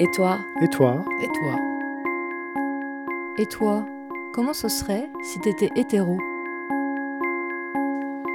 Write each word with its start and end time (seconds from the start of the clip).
Et 0.00 0.06
toi 0.12 0.38
Et 0.62 0.68
toi 0.68 1.04
Et 1.20 1.26
toi 1.26 1.56
Et 3.36 3.46
toi 3.46 3.84
Comment 4.32 4.54
ce 4.54 4.68
serait 4.68 5.08
si 5.24 5.40
t'étais 5.40 5.70
hétéro 5.74 6.16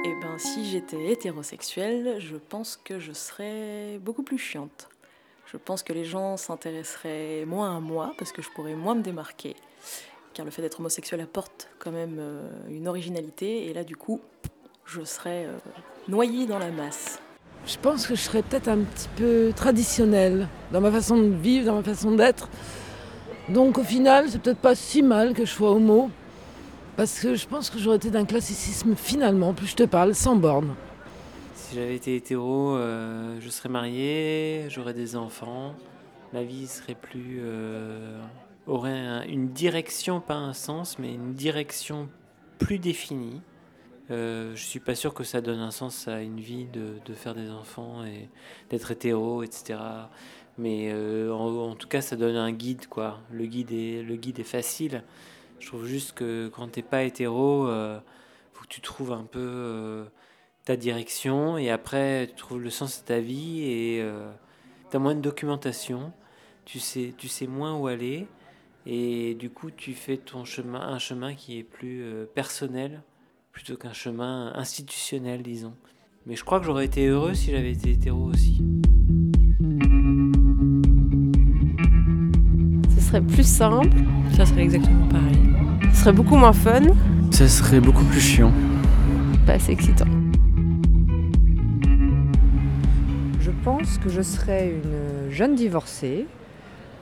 Eh 0.04 0.14
ben, 0.20 0.36
si 0.36 0.66
j'étais 0.66 1.10
hétérosexuelle, 1.10 2.16
je 2.18 2.36
pense 2.36 2.76
que 2.76 2.98
je 3.00 3.12
serais 3.12 3.98
beaucoup 4.02 4.22
plus 4.22 4.36
chiante. 4.36 4.90
Je 5.46 5.56
pense 5.56 5.82
que 5.82 5.94
les 5.94 6.04
gens 6.04 6.36
s'intéresseraient 6.36 7.46
moins 7.46 7.74
à 7.74 7.80
moi 7.80 8.12
parce 8.18 8.32
que 8.32 8.42
je 8.42 8.50
pourrais 8.50 8.74
moins 8.74 8.94
me 8.94 9.02
démarquer. 9.02 9.56
Car 10.34 10.44
le 10.44 10.50
fait 10.50 10.60
d'être 10.60 10.80
homosexuel 10.80 11.22
apporte 11.22 11.70
quand 11.78 11.92
même 11.92 12.18
euh, 12.18 12.46
une 12.68 12.88
originalité 12.88 13.70
et 13.70 13.72
là, 13.72 13.84
du 13.84 13.96
coup, 13.96 14.20
je 14.84 15.02
serais 15.02 15.46
euh, 15.46 15.56
noyée 16.08 16.46
dans 16.46 16.58
la 16.58 16.70
masse. 16.70 17.22
Je 17.66 17.76
pense 17.80 18.06
que 18.06 18.14
je 18.14 18.20
serais 18.20 18.42
peut-être 18.42 18.68
un 18.68 18.78
petit 18.78 19.08
peu 19.16 19.52
traditionnelle 19.56 20.48
dans 20.70 20.80
ma 20.80 20.90
façon 20.90 21.16
de 21.16 21.28
vivre, 21.34 21.66
dans 21.66 21.76
ma 21.76 21.82
façon 21.82 22.12
d'être. 22.14 22.48
Donc 23.48 23.78
au 23.78 23.84
final, 23.84 24.26
c'est 24.28 24.40
peut-être 24.40 24.58
pas 24.58 24.74
si 24.74 25.02
mal 25.02 25.32
que 25.34 25.44
je 25.44 25.50
sois 25.50 25.70
homo, 25.70 26.10
parce 26.96 27.18
que 27.20 27.34
je 27.34 27.46
pense 27.46 27.70
que 27.70 27.78
j'aurais 27.78 27.96
été 27.96 28.10
d'un 28.10 28.24
classicisme 28.26 28.94
finalement, 28.96 29.54
plus 29.54 29.66
je 29.68 29.76
te 29.76 29.82
parle, 29.84 30.14
sans 30.14 30.36
borne. 30.36 30.74
Si 31.54 31.74
j'avais 31.76 31.96
été 31.96 32.16
hétéro, 32.16 32.76
euh, 32.76 33.38
je 33.40 33.48
serais 33.48 33.68
marié, 33.70 34.66
j'aurais 34.68 34.94
des 34.94 35.16
enfants, 35.16 35.74
ma 36.32 36.42
vie 36.42 36.66
serait 36.66 36.94
plus. 36.94 37.38
euh, 37.40 38.18
aurait 38.66 38.90
un- 38.98 39.22
une 39.24 39.48
direction, 39.48 40.20
pas 40.20 40.36
un 40.36 40.54
sens, 40.54 40.98
mais 40.98 41.12
une 41.14 41.34
direction 41.34 42.08
plus 42.58 42.78
définie. 42.78 43.40
Euh, 44.10 44.54
je 44.54 44.62
suis 44.62 44.80
pas 44.80 44.94
sûr 44.94 45.14
que 45.14 45.24
ça 45.24 45.40
donne 45.40 45.60
un 45.60 45.70
sens 45.70 46.08
à 46.08 46.20
une 46.20 46.40
vie 46.40 46.66
de, 46.66 47.14
faire 47.14 47.34
des 47.34 47.50
enfants 47.50 48.04
et 48.04 48.28
d'être 48.70 48.90
hétéro, 48.90 49.42
etc. 49.42 49.78
Mais 50.58 50.90
euh, 50.92 51.32
en, 51.32 51.74
tout 51.74 51.88
cas, 51.88 52.00
ça 52.00 52.16
donne 52.16 52.36
un 52.36 52.52
guide, 52.52 52.86
quoi. 52.86 53.20
Le 53.30 53.46
guide 53.46 53.72
est, 53.72 54.02
le 54.02 54.16
guide 54.16 54.38
est 54.40 54.44
facile. 54.44 55.02
Je 55.58 55.68
trouve 55.68 55.86
juste 55.86 56.12
que 56.12 56.48
quand 56.48 56.68
t'es 56.68 56.82
pas 56.82 57.04
hétéro, 57.04 57.66
euh, 57.68 57.98
faut 58.52 58.64
que 58.64 58.68
tu 58.68 58.80
trouves 58.80 59.12
un 59.12 59.24
peu 59.24 59.40
euh, 59.40 60.04
ta 60.64 60.76
direction 60.76 61.56
et 61.56 61.70
après 61.70 62.26
tu 62.28 62.34
trouves 62.34 62.60
le 62.60 62.70
sens 62.70 63.00
de 63.00 63.06
ta 63.06 63.20
vie 63.20 63.62
et 63.62 64.04
tu 64.90 64.96
as 64.96 65.00
moins 65.00 65.14
de 65.14 65.20
documentation. 65.20 66.12
Tu 66.64 66.78
sais, 66.80 67.14
tu 67.16 67.28
sais 67.28 67.46
moins 67.46 67.76
où 67.76 67.86
aller 67.86 68.26
et 68.86 69.34
du 69.34 69.50
coup 69.50 69.70
tu 69.70 69.94
fais 69.94 70.16
ton 70.16 70.44
chemin, 70.44 70.80
un 70.80 70.98
chemin 70.98 71.34
qui 71.34 71.58
est 71.58 71.62
plus 71.62 72.02
euh, 72.02 72.26
personnel 72.26 73.02
plutôt 73.54 73.76
qu'un 73.76 73.92
chemin 73.92 74.52
institutionnel, 74.56 75.42
disons. 75.42 75.74
Mais 76.26 76.34
je 76.34 76.44
crois 76.44 76.58
que 76.58 76.66
j'aurais 76.66 76.86
été 76.86 77.06
heureux 77.06 77.34
si 77.34 77.52
j'avais 77.52 77.70
été 77.70 77.92
hétéro 77.92 78.24
aussi. 78.24 78.60
Ce 82.96 83.00
serait 83.00 83.20
plus 83.20 83.46
simple, 83.46 83.96
ça 84.36 84.44
serait 84.44 84.62
exactement 84.62 85.06
pareil. 85.06 85.38
Ce 85.92 86.00
serait 86.00 86.12
beaucoup 86.12 86.34
moins 86.36 86.52
fun, 86.52 86.82
Ça 87.30 87.46
serait 87.48 87.80
beaucoup 87.80 88.04
plus 88.04 88.20
chiant. 88.20 88.52
pas 89.46 89.52
assez 89.54 89.70
excitant. 89.72 90.06
Je 93.40 93.50
pense 93.64 93.98
que 93.98 94.08
je 94.08 94.20
serais 94.22 94.70
une 94.70 95.30
jeune 95.30 95.54
divorcée 95.54 96.26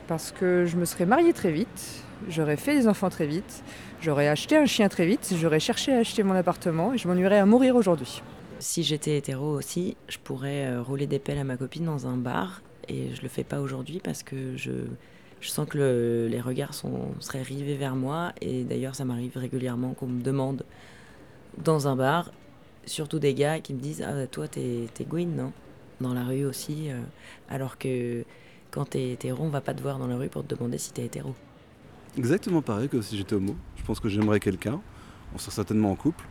parce 0.06 0.33
que 0.33 0.67
je 0.67 0.77
me 0.77 0.84
serais 0.84 1.06
mariée 1.06 1.33
très 1.33 1.50
vite, 1.50 2.05
j'aurais 2.28 2.56
fait 2.56 2.74
des 2.74 2.88
enfants 2.88 3.10
très 3.10 3.26
vite, 3.26 3.62
j'aurais 4.00 4.28
acheté 4.28 4.56
un 4.56 4.66
chien 4.66 4.88
très 4.88 5.06
vite, 5.06 5.34
j'aurais 5.38 5.60
cherché 5.60 5.92
à 5.92 5.98
acheter 5.98 6.22
mon 6.22 6.34
appartement 6.34 6.92
et 6.94 6.98
je 6.98 7.08
m'ennuierais 7.08 7.38
à 7.38 7.46
mourir 7.46 7.76
aujourd'hui. 7.76 8.22
Si 8.58 8.82
j'étais 8.82 9.18
hétéro 9.18 9.46
aussi, 9.56 9.96
je 10.08 10.18
pourrais 10.18 10.66
euh, 10.66 10.82
rouler 10.82 11.06
des 11.06 11.18
pelles 11.18 11.38
à 11.38 11.44
ma 11.44 11.56
copine 11.56 11.84
dans 11.84 12.06
un 12.06 12.16
bar 12.16 12.62
et 12.88 13.14
je 13.14 13.22
le 13.22 13.28
fais 13.28 13.44
pas 13.44 13.60
aujourd'hui 13.60 14.00
parce 14.02 14.22
que 14.22 14.56
je, 14.56 14.70
sens 15.40 15.68
que 15.68 15.78
le- 15.78 16.28
les 16.28 16.40
regards 16.40 16.74
sont, 16.74 17.10
seraient 17.20 17.42
rivés 17.42 17.76
vers 17.76 17.96
moi 17.96 18.32
et 18.40 18.62
d'ailleurs 18.64 18.94
ça 18.94 19.04
m'arrive 19.04 19.36
régulièrement 19.36 19.94
qu'on 19.94 20.06
me 20.06 20.22
demande 20.22 20.64
dans 21.58 21.88
un 21.88 21.96
bar, 21.96 22.30
surtout 22.86 23.18
des 23.18 23.34
gars 23.34 23.61
qui 23.61 23.74
me 23.74 23.80
disent 23.80 24.02
ah 24.06 24.27
toi 24.27 24.48
t'es 24.48 24.88
t'es 24.94 25.05
Gwyn 25.05 25.34
non? 25.36 25.52
Dans 26.00 26.14
la 26.14 26.24
rue 26.24 26.44
aussi 26.44 26.88
euh, 26.90 27.00
alors 27.48 27.78
que 27.78 28.24
quand 28.70 28.86
t'es 28.90 29.11
hétéro 29.11 29.44
on 29.44 29.48
va 29.50 29.61
pas 29.61 29.74
te 29.74 29.82
voir 29.82 29.98
dans 29.98 30.06
la 30.06 30.16
rue 30.16 30.28
pour 30.28 30.44
te 30.46 30.55
demander 30.55 30.78
si 30.78 30.92
t'es 30.92 31.05
hétéro. 31.05 31.34
Exactement 32.17 32.62
pareil 32.62 32.89
que 32.89 33.00
si 33.00 33.17
j'étais 33.17 33.34
homo. 33.34 33.56
Je 33.77 33.83
pense 33.83 34.00
que 34.00 34.08
j'aimerais 34.08 34.40
quelqu'un, 34.40 34.80
on 35.34 35.39
serait 35.39 35.52
certainement 35.52 35.90
en 35.90 35.96
couple, 35.96 36.24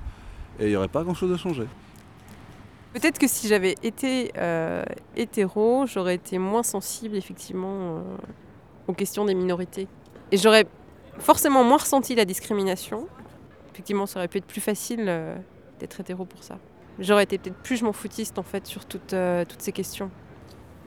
et 0.60 0.66
il 0.66 0.70
n'y 0.70 0.76
aurait 0.76 0.88
pas 0.88 1.04
grand 1.04 1.14
chose 1.14 1.32
à 1.32 1.38
changer. 1.38 1.66
Peut-être 2.94 3.20
que 3.20 3.28
si 3.28 3.48
j'avais 3.48 3.76
été 3.84 4.32
euh, 4.38 4.84
hétéro, 5.16 5.86
j'aurais 5.88 6.16
été 6.16 6.38
moins 6.38 6.64
sensible 6.64 7.16
effectivement 7.16 7.98
euh, 7.98 8.02
aux 8.88 8.94
questions 8.94 9.26
des 9.26 9.34
minorités. 9.34 9.88
Et 10.32 10.38
j'aurais 10.38 10.66
forcément 11.20 11.64
moins 11.64 11.78
ressenti 11.78 12.16
la 12.16 12.26
discrimination. 12.26 13.08
Effectivement, 13.74 14.06
ça 14.06 14.20
aurait 14.20 14.28
pu 14.28 14.40
être 14.40 14.46
plus 14.46 14.62
facile 14.62 15.06
euh, 15.08 15.36
d'être 15.80 16.00
hétéro 16.00 16.26
pour 16.26 16.44
ça. 16.44 16.58
J'aurais 17.00 17.24
été 17.24 17.38
peut-être 17.38 17.58
plus 17.58 17.78
je 17.78 17.86
m'en 17.86 17.94
foutiste 17.94 18.38
en 18.38 18.44
fait 18.44 18.68
sur 18.68 18.86
toutes, 18.86 19.14
euh, 19.14 19.46
toutes 19.46 19.62
ces 19.62 19.72
questions. 19.72 20.12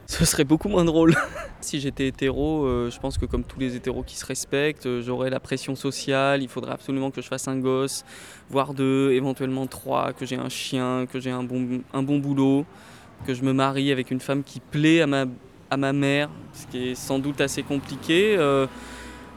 Ce 0.06 0.24
serait 0.24 0.44
beaucoup 0.44 0.68
moins 0.68 0.84
drôle. 0.84 1.14
si 1.60 1.80
j'étais 1.80 2.08
hétéro, 2.08 2.64
euh, 2.64 2.90
je 2.90 2.98
pense 3.00 3.18
que 3.18 3.26
comme 3.26 3.44
tous 3.44 3.58
les 3.58 3.74
hétéros 3.74 4.02
qui 4.02 4.16
se 4.16 4.26
respectent, 4.26 4.86
euh, 4.86 5.02
j'aurais 5.02 5.30
la 5.30 5.40
pression 5.40 5.74
sociale, 5.74 6.42
il 6.42 6.48
faudrait 6.48 6.72
absolument 6.72 7.10
que 7.10 7.22
je 7.22 7.28
fasse 7.28 7.48
un 7.48 7.58
gosse, 7.58 8.04
voire 8.50 8.74
deux, 8.74 9.12
éventuellement 9.12 9.66
trois, 9.66 10.12
que 10.12 10.26
j'ai 10.26 10.36
un 10.36 10.48
chien, 10.48 11.06
que 11.10 11.20
j'ai 11.20 11.30
un 11.30 11.42
bon, 11.42 12.18
boulot, 12.18 12.66
que 13.26 13.34
je 13.34 13.42
me 13.42 13.52
marie 13.52 13.90
avec 13.90 14.10
une 14.10 14.20
femme 14.20 14.42
qui 14.42 14.60
plaît 14.60 15.00
à 15.00 15.06
ma, 15.06 15.92
mère, 15.92 16.28
ce 16.52 16.66
qui 16.66 16.90
est 16.90 16.94
sans 16.94 17.18
doute 17.18 17.40
assez 17.40 17.62
compliqué. 17.62 18.36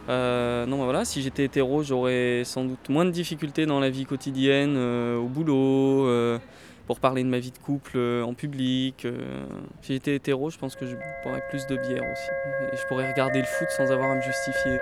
Euh, 0.10 0.66
non, 0.66 0.78
bah 0.78 0.84
voilà, 0.86 1.06
si 1.06 1.22
j'étais 1.22 1.46
hétéro, 1.46 1.84
j'aurais 1.84 2.44
sans 2.46 2.66
doute 2.66 2.90
moins 2.90 3.06
de 3.06 3.12
difficultés 3.12 3.66
dans 3.66 3.80
la 3.80 3.90
vie 3.90 4.06
quotidienne, 4.06 4.78
au 4.78 5.28
boulot, 5.28 6.08
pour 6.88 7.00
parler 7.00 7.24
de 7.24 7.30
ma 7.30 7.40
vie 7.40 7.52
de 7.52 7.58
couple 7.60 7.92
euh, 7.96 8.24
en 8.24 8.34
public. 8.34 9.06
euh. 9.06 9.46
Si 9.82 9.94
j'étais 9.94 10.16
hétéro, 10.16 10.50
je 10.50 10.58
pense 10.58 10.76
que 10.76 10.88
je 10.88 10.96
boirais 11.24 11.44
plus 11.50 11.68
de 11.68 11.76
bière 11.76 12.02
aussi. 12.02 12.30
Et 12.74 12.78
je 12.78 12.88
pourrais 12.88 13.12
regarder 13.12 13.40
le 13.40 13.46
foot 13.46 13.68
sans 13.70 13.92
avoir 13.92 14.10
à 14.12 14.16
me 14.16 14.22
justifier. 14.22 14.78